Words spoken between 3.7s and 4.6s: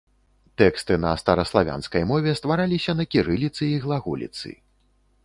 і глаголіцы.